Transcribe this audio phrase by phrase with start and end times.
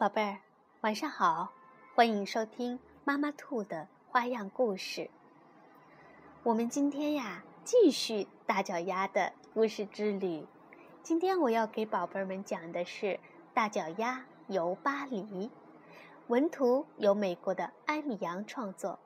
[0.00, 0.38] 宝贝儿，
[0.80, 1.52] 晚上好！
[1.94, 5.10] 欢迎收听妈妈兔的花样故事。
[6.42, 10.46] 我们今天呀，继续大脚丫的故事之旅。
[11.02, 13.06] 今天我要给宝贝们讲的是
[13.52, 15.22] 《大脚丫游巴黎》，
[16.28, 18.98] 文图由美国的艾米扬创作，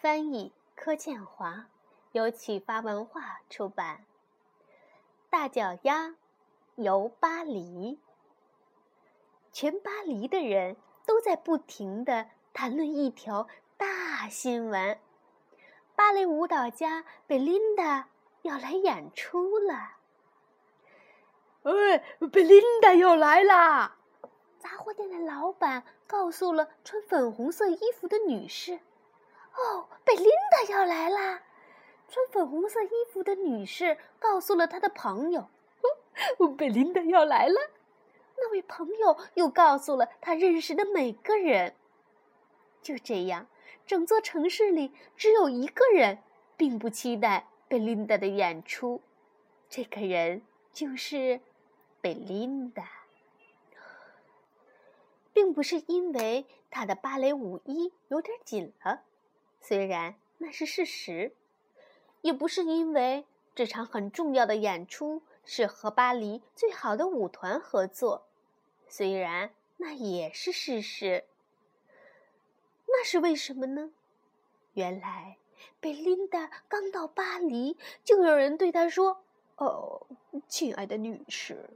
[0.00, 1.66] 翻译柯建华，
[2.12, 4.06] 由启发文化出版。
[5.28, 6.14] 大脚丫
[6.76, 7.98] 游巴黎。
[9.60, 14.96] 全巴黎的人都在不停地谈论一条大新闻：
[15.96, 18.08] 芭蕾舞蹈家贝琳达
[18.42, 19.96] 要来演出了。
[21.64, 21.98] 哎，
[22.30, 23.96] 贝琳达要来啦！
[24.60, 28.78] 杂货店的老板告诉了穿粉红色衣服的女士
[29.58, 31.42] ：“哦，贝琳达要来啦！”
[32.08, 35.48] 穿粉红色衣服的女士告诉了她的朋友
[36.56, 37.56] ：“贝琳达要来了。”
[38.40, 41.74] 那位朋友又告诉了他认识的每个人。
[42.80, 43.48] 就这样，
[43.86, 46.18] 整座城市里只有一个人
[46.56, 49.02] 并不期待贝琳达的演出，
[49.68, 51.40] 这个人就是
[52.00, 52.88] 贝琳达。
[55.32, 59.02] 并不是因为她的芭蕾舞衣有点紧了，
[59.60, 61.32] 虽然那是事实；
[62.22, 68.27] 也不是因为这场很重要的演出是和巴黎最好的舞团合作。
[68.88, 71.24] 虽然那也是事实，
[72.86, 73.90] 那是为什么呢？
[74.72, 75.36] 原来
[75.80, 79.22] 贝琳达刚到巴黎，就有人对她说
[79.56, 80.06] ：“哦，
[80.48, 81.68] 亲爱的女士，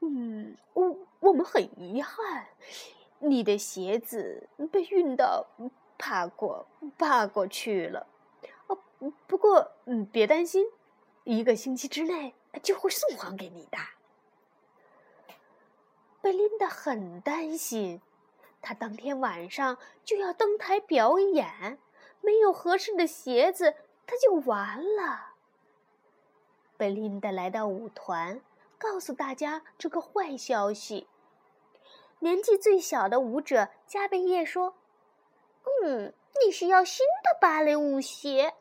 [0.00, 2.46] 嗯，我我们很遗憾，
[3.18, 5.46] 你的鞋子被运到
[5.98, 8.06] 帕过帕过去了。
[8.68, 8.78] 哦，
[9.26, 10.64] 不过嗯，别担心，
[11.24, 13.78] 一个星期之内就会送还给你的。”
[16.24, 18.00] 贝琳达很担心，
[18.62, 21.78] 她当天晚上就要登台表演，
[22.22, 23.74] 没有合适的鞋子，
[24.06, 25.34] 她就完了。
[26.78, 28.40] 贝琳达来到舞团，
[28.78, 31.06] 告诉大家这个坏消息。
[32.20, 34.76] 年纪最小的舞者加贝叶说
[35.84, 38.54] ：“嗯，你是要新的芭蕾舞鞋？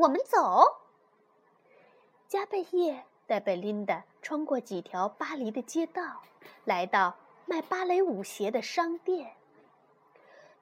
[0.00, 0.78] 我们走。”
[2.26, 3.04] 加贝叶。
[3.28, 6.22] 带贝琳达穿过几条巴黎的街道，
[6.64, 9.34] 来到卖芭蕾舞鞋的商店。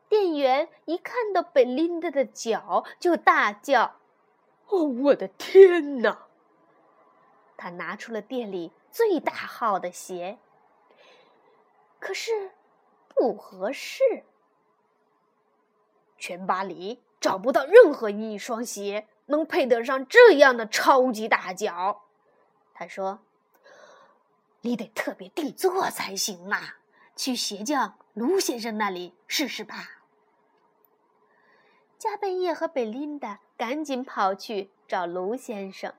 [0.08, 3.96] 店员一看到贝琳达的脚，就大叫
[4.68, 6.26] ：“哦，我的天哪！”
[7.56, 10.38] 他拿出了店里最大号的鞋，
[11.98, 12.52] 可是
[13.08, 14.02] 不合适。
[16.18, 22.02] 全巴黎找不到任何一双鞋能配得上这样的超级大脚。
[22.74, 23.20] 他说
[24.64, 26.76] ：“你得特别定做才行呐！
[27.14, 30.00] 去鞋匠卢先生那里试试吧。”
[31.98, 35.92] 加贝叶和贝琳达赶紧跑去找卢先生。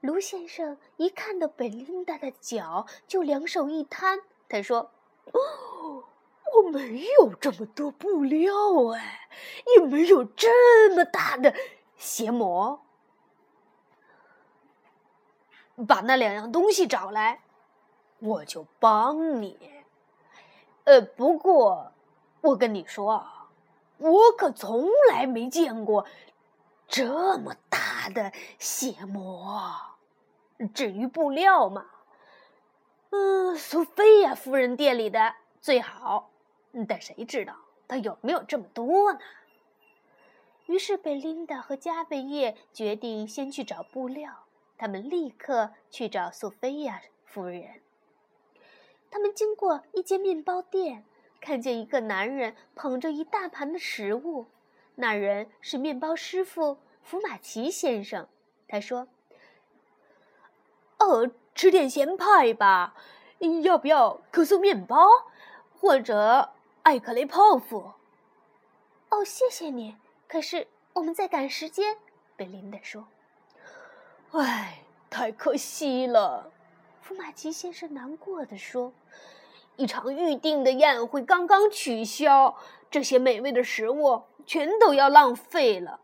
[0.00, 4.90] 卢先生一看到贝琳达的脚，就两手一摊，他说
[5.32, 6.04] ：“哦，
[6.54, 8.52] 我没有这么多布料
[8.94, 9.28] 哎，
[9.76, 11.54] 也没有这么大的
[11.96, 12.82] 鞋模。”
[15.86, 17.40] 把那两样东西找来，
[18.18, 19.58] 我就帮你。
[20.84, 21.92] 呃，不过
[22.40, 23.26] 我跟你说，
[23.98, 26.06] 我可从来没见过
[26.88, 29.76] 这么大的血魔。
[30.74, 31.86] 至于布料嘛，
[33.10, 36.30] 嗯，苏菲亚夫人店里的最好，
[36.88, 37.54] 但谁知道
[37.88, 39.18] 她有没有这么多呢？
[40.66, 44.44] 于是贝琳达和加贝叶决定先去找布料。
[44.82, 47.80] 他们立刻去找索菲亚夫人。
[49.12, 51.04] 他们经过一间面包店，
[51.40, 54.46] 看见一个男人捧着一大盘的食物。
[54.96, 58.26] 那人是面包师傅福马奇先生。
[58.66, 59.06] 他说
[60.98, 62.96] ：“哦，吃点咸派吧，
[63.62, 65.06] 要不要可颂面包，
[65.78, 67.92] 或者艾克雷泡芙
[69.10, 69.96] ？”“哦，谢谢你。
[70.26, 71.98] 可是我们在赶时间。”
[72.34, 73.06] 贝琳达说。
[74.32, 76.50] 唉，太可惜了，
[77.02, 78.94] 福马奇先生难过的说
[79.76, 82.56] ：“一场预定的宴会刚刚取消，
[82.90, 86.00] 这些美味的食物全都要浪费了。”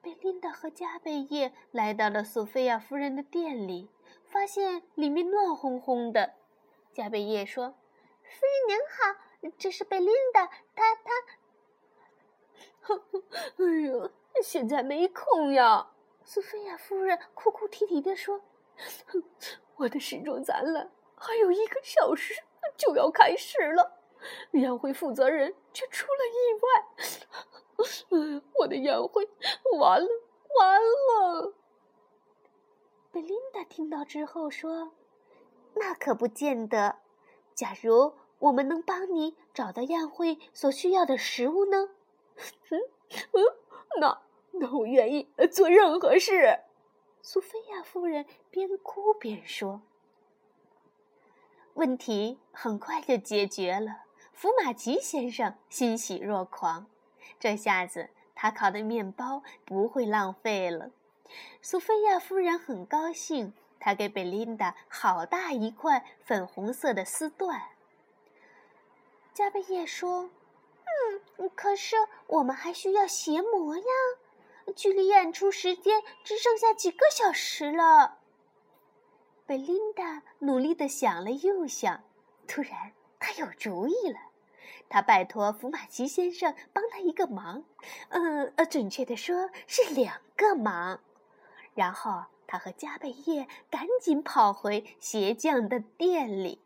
[0.00, 3.90] 贝琳达和加贝叶来到了索菲亚夫人的店里，
[4.24, 6.34] 发现里面乱哄哄的。
[6.92, 7.74] 加贝叶说
[8.22, 10.46] ：“夫人您好，这是贝琳达，
[10.76, 11.10] 她她……
[12.80, 13.22] 呵呵
[13.58, 14.10] 哎呀，
[14.40, 15.88] 现在没空呀。”
[16.32, 18.40] 苏菲亚夫人哭哭啼啼地说
[19.76, 22.32] ：“我的时钟砸了，还有一个小时
[22.74, 24.00] 就要开始了，
[24.52, 26.38] 宴会负责人却出了意
[28.16, 28.40] 外。
[28.60, 29.28] 我的宴会
[29.78, 30.08] 完了，
[30.58, 31.52] 完了！
[33.10, 34.94] 贝琳达听到之后说
[35.76, 36.96] ：“那可不见得。
[37.54, 41.90] 假如我们能帮你找到宴会所需要的食物呢？”
[42.70, 42.80] 嗯
[43.32, 43.44] 嗯，
[44.00, 46.60] 那那我愿意做任何事。
[47.22, 49.82] 苏菲亚夫人边哭边说。
[51.74, 56.86] 问题很快就解决了，福马吉先生欣喜若狂。
[57.40, 60.90] 这下子他烤的面包不会浪费了。
[61.62, 67.62] 苏菲亚夫人很高兴，她给贝琳达好大一块粉红色的丝缎。
[69.32, 70.30] 加贝叶说
[71.38, 71.96] ：“嗯，可是
[72.26, 73.84] 我们还需要鞋模呀，
[74.72, 78.18] 距离演出时间只剩下几个小时了。”
[79.46, 82.02] 贝琳达努力的想了又想，
[82.46, 84.18] 突然她有主意了。
[84.88, 87.64] 她拜托福马奇先生帮她一个忙，
[88.10, 91.00] 嗯呃，准确的说是两个忙。
[91.74, 96.60] 然后他和加贝叶赶紧跑回鞋匠的店里。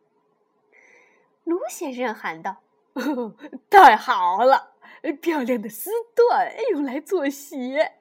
[1.44, 2.56] 卢先生喊道
[3.70, 4.75] ：“太好了，
[5.12, 7.93] 漂亮的丝缎用来做鞋，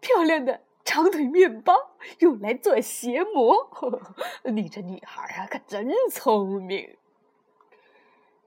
[0.00, 1.74] 漂亮的。”长腿面包
[2.20, 3.68] 用来做鞋模，
[4.50, 6.96] 你这女孩啊，可真聪明。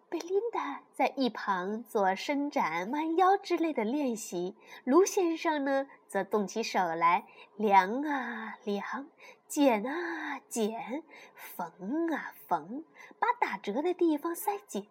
[0.10, 4.56] 贝琳达在一旁做伸展、弯腰之类的练习，
[4.86, 7.28] 卢先生呢，则动起手来
[7.58, 9.08] 量啊量，
[9.48, 11.04] 剪啊剪，
[11.36, 12.84] 缝啊缝，
[13.20, 14.88] 把打折的地方塞紧。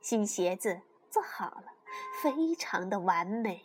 [0.00, 0.82] 新鞋子
[1.14, 1.72] 做好了，
[2.20, 3.64] 非常的完美。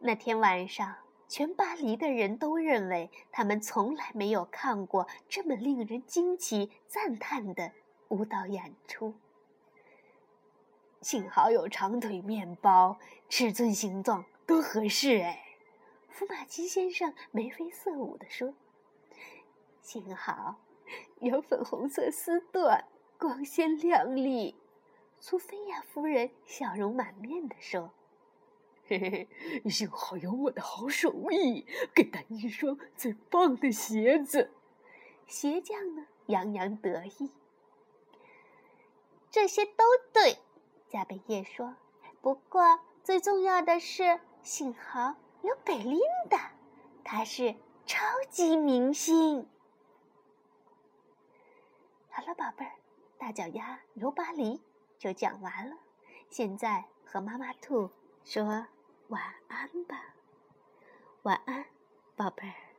[0.00, 0.96] 那天晚上，
[1.28, 7.70] 全巴黎的人都认为他们从来没有看过这么令人惊奇、赞叹的
[8.08, 9.14] 舞蹈演出。
[11.02, 15.22] 幸好有长腿面包，尺寸、形状都合适。
[15.22, 15.56] 哎，
[16.08, 18.54] 福马奇先生眉飞色舞地说
[19.80, 20.56] ：“幸好
[21.20, 22.82] 有粉红色丝缎，
[23.16, 24.56] 光鲜亮丽。”
[25.20, 27.92] 苏菲亚夫人笑容满面地说。
[28.88, 29.28] 嘿嘿
[29.62, 29.70] 嘿！
[29.70, 34.50] 幸好有我的好手艺，给他一双最棒的鞋子。
[35.26, 37.30] 鞋匠呢，洋洋得意。
[39.30, 40.38] 这些都对，
[40.88, 41.76] 加贝叶说。
[42.20, 46.50] 不过最重要的是，幸好有贝琳达，
[47.04, 47.54] 她是
[47.86, 49.46] 超级明星。
[52.08, 52.72] 好了，宝贝儿，
[53.18, 54.60] 大脚丫游巴黎
[55.00, 55.76] 就讲完了。
[56.28, 57.90] 现在和妈妈兔
[58.22, 58.66] 说。
[59.08, 60.14] 晚安吧，
[61.22, 61.64] 晚安，
[62.14, 62.69] 宝贝儿。